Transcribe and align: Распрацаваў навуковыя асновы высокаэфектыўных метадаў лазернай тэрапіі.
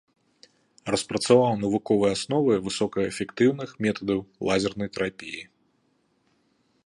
Распрацаваў 0.93 1.53
навуковыя 1.63 2.11
асновы 2.17 2.51
высокаэфектыўных 2.69 3.69
метадаў 3.87 4.19
лазернай 4.49 4.89
тэрапіі. 4.99 5.41